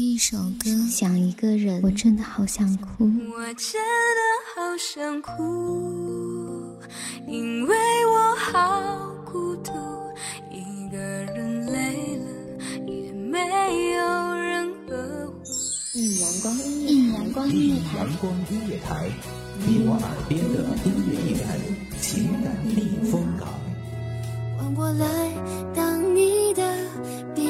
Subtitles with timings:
[0.00, 3.04] 一首歌，想一个人，我真的好想哭。
[3.04, 3.78] 我真
[4.16, 4.20] 的
[4.54, 6.74] 好想哭，
[7.28, 7.76] 因为
[8.06, 9.72] 我好孤独，
[10.50, 12.24] 一个人累了
[12.86, 13.38] 也没
[13.92, 15.42] 有人呵护。
[15.92, 19.10] 一阳光音乐，一阳光音乐台，阳光音乐台，
[19.66, 21.46] 你我耳边的音乐驿站，
[22.00, 23.46] 情感避风港。
[24.56, 25.04] 换我来
[25.74, 26.62] 当你的
[27.34, 27.49] 避。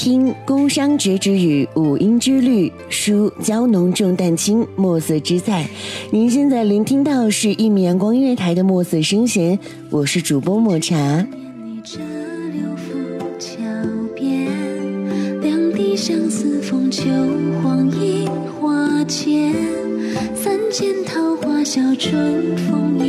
[0.00, 5.68] 听宫商角徵羽，五音之律，书娇浓重淡轻，墨色之在。
[6.10, 9.58] 您现在聆听到是一米阳光音乐台的墨色声弦，
[9.90, 10.96] 我是主播抹茶。
[11.84, 12.94] 这六幅
[13.38, 13.58] 桥
[14.16, 14.48] 边，
[15.42, 17.04] 两地相思风秋
[17.62, 18.26] 黄樱
[18.58, 19.54] 花间，
[20.34, 23.06] 三件桃花笑春风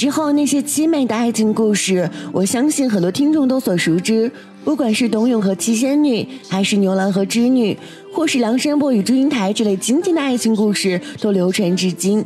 [0.00, 4.32] 时候那些凄美的爱情故事，我相信很多听众都所熟知。
[4.64, 7.76] 不管是董永和七仙女，还是牛郎和织女，
[8.10, 12.24] 或是梁山伯与祝英台这类经典的爱情故事，都流传至今。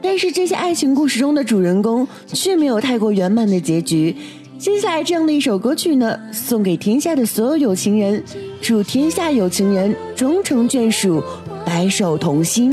[0.00, 4.14] 但是这些爱情故事中的主人公却没有太过圆满的结局。
[4.56, 8.22] 接下来这样的一首歌曲呢，送给天下的所有有情人，
[8.62, 11.20] 祝天下有情人终成眷属，
[11.64, 12.72] 白首同心。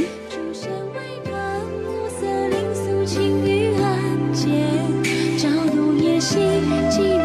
[6.23, 7.22] 心。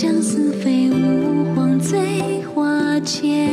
[0.00, 1.98] 相思飞舞黄醉
[2.54, 3.50] 花间。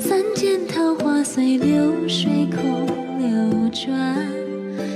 [0.00, 2.88] 三件桃花随流水空
[3.20, 4.26] 流转，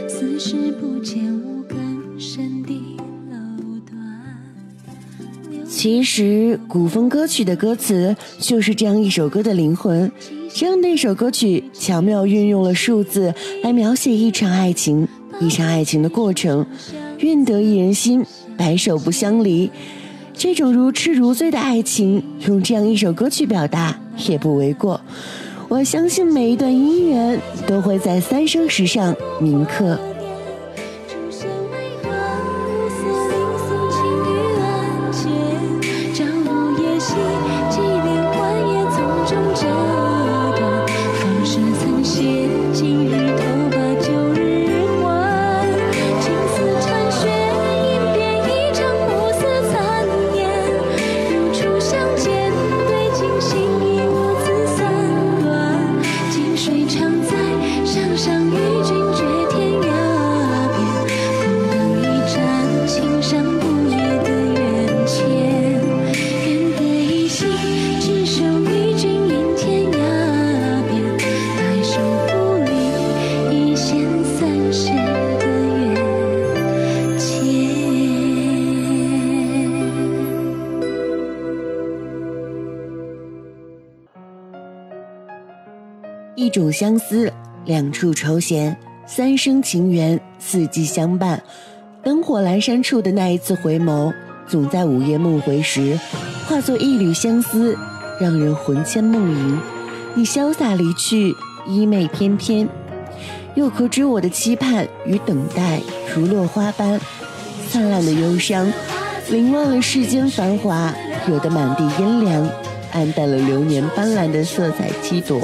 [0.09, 2.72] 似是不见五更深的
[3.31, 3.37] 楼
[3.88, 5.65] 断。
[5.69, 10.10] 其实，古风歌曲的歌词就是这样一首歌的灵魂。
[10.53, 15.06] 这样的一首歌曲，巧妙运用了数字来描写一场爱情，
[15.38, 16.66] 一场爱情的过程。
[17.21, 19.71] 愿得一人心，白首不相离。
[20.38, 23.98] 这种如痴如醉的爱情，用这样一首歌去表达
[24.28, 25.00] 也不为过。
[25.66, 29.98] 我相信每一段姻缘都会在三生石上铭刻。
[86.36, 87.33] 一种相思，
[87.65, 91.42] 两处愁弦，三生情缘，四季相伴。
[92.03, 94.12] 灯火阑珊处的那一次回眸，
[94.47, 95.98] 总在午夜梦回时，
[96.47, 97.74] 化作一缕相思，
[98.21, 99.59] 让人魂牵梦萦。
[100.15, 101.34] 你潇洒离去，
[101.66, 102.68] 衣袂翩翩，
[103.54, 105.80] 又可知我的期盼与等待
[106.15, 107.00] 如落花般
[107.71, 108.71] 灿烂的忧伤，
[109.30, 110.94] 凌乱了世间繁华，
[111.27, 112.47] 惹得满地阴凉，
[112.92, 115.41] 暗淡了流年斑斓的色彩七朵。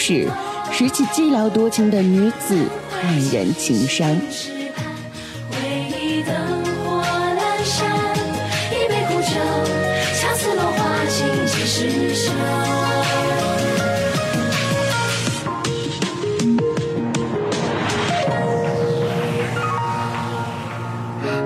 [0.00, 0.26] 青春初始，
[0.72, 2.56] 拾起寂寥多情的女子，
[3.04, 4.08] 黯然情伤。
[5.50, 5.58] 回
[5.90, 6.34] 忆灯
[6.82, 7.86] 火阑珊，
[8.70, 9.36] 一杯苦酒，
[10.18, 12.32] 恰似落花尽几时休。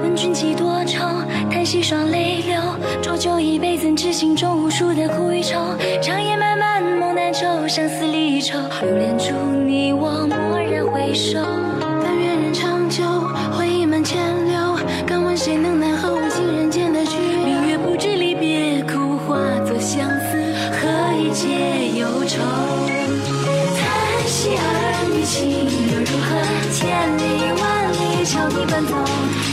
[0.01, 1.01] 问君几多愁，
[1.51, 2.61] 叹息双泪流。
[3.03, 5.77] 浊酒一杯，怎知心中无数的苦与愁？
[6.01, 6.94] 长夜漫漫，
[7.45, 8.59] 梦难酬，相思离愁。
[8.81, 9.35] 留恋处，
[9.67, 11.39] 你我蓦然回首。
[12.03, 13.05] 但愿人长久，
[13.53, 14.79] 回忆满千流。
[15.07, 17.45] 敢问谁能奈何无情人间的拘留？
[17.45, 19.37] 明月不知离别苦，化
[19.67, 22.41] 作相思，何以解忧愁？
[23.77, 25.61] 叹息儿女情
[25.93, 26.41] 又如何？
[26.73, 26.83] 千
[27.19, 29.44] 里万里朝你奔走。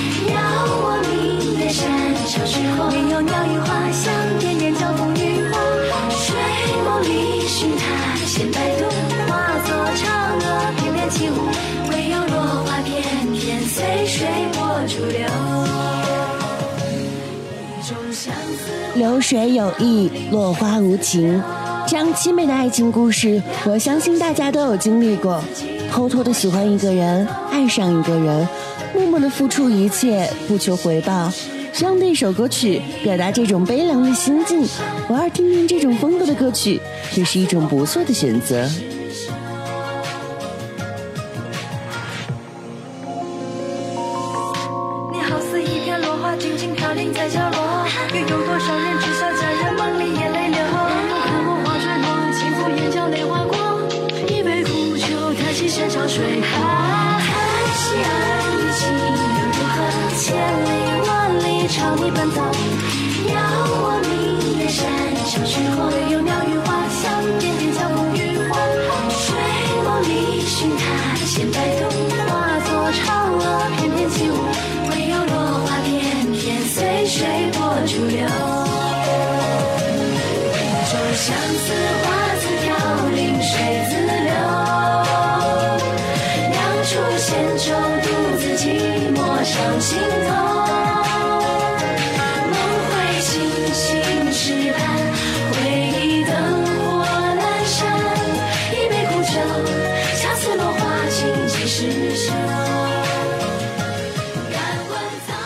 [9.27, 10.01] 化作嫦
[10.39, 10.45] 娥
[10.77, 11.36] 翩翩起舞。
[11.92, 13.01] 唯有落花片
[13.33, 15.27] 片随水波逐流。
[17.80, 18.71] 一种相思。
[18.95, 21.42] 流水有意，落花无情。
[21.88, 25.44] 这样凄美的爱情故事，我相信大家都有经历过。
[25.92, 28.47] 偷偷的喜欢一个人，爱上一个人，
[28.94, 31.30] 默默的付出一切，不求回报。
[31.74, 34.65] 这样的一首歌曲，表达这种悲凉的心境，
[35.09, 36.80] 偶尔听听这种风格的歌曲，
[37.15, 38.69] 也是一种不错的选择。
[46.92, 47.88] 飘零在角落。
[48.14, 50.60] 又有多少人知晓佳人梦里眼泪流？
[50.60, 50.66] 有
[51.24, 52.06] 看过花坠落，
[52.36, 53.56] 轻抚眼角泪划过。
[54.28, 56.42] 一杯苦酒，叹息山潮水。
[56.42, 57.30] 啊，叹
[57.80, 58.08] 息儿
[58.52, 59.80] 女情又如何？
[60.20, 60.36] 千
[60.68, 60.68] 里
[61.08, 61.10] 万
[61.40, 62.42] 里朝你奔走。
[63.32, 63.40] 要
[63.72, 64.12] 我明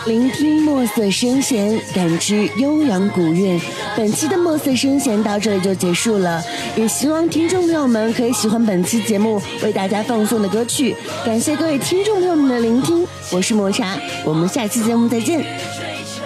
[0.06, 3.60] 聆听墨色声弦，感知悠扬古韵。
[3.96, 6.40] 本期的墨色声弦到这里就结束了，
[6.76, 10.94] 也希望听众朋友们可以喜欢本期节目为大家放送的歌曲。
[11.24, 15.42] 感谢各位听众朋友们的聆听，我是抹茶，我们下期节目再见。
[15.42, 15.48] 追
[16.04, 16.22] 求，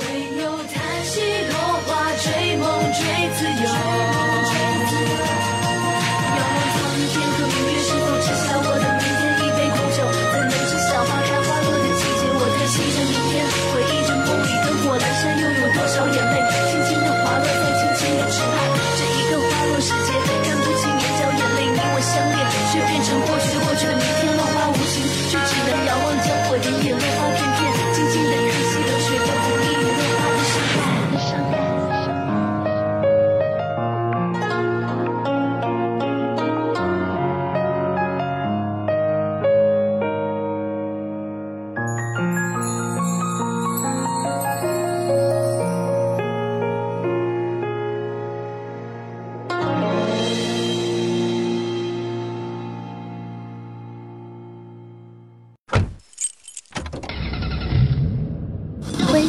[0.00, 1.56] 唯有叹息落
[1.86, 3.97] 花追梦追自由。